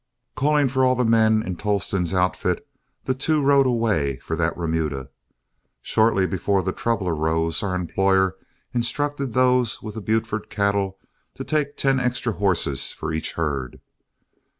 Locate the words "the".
0.95-1.05, 3.03-3.13, 6.63-6.71, 9.93-10.01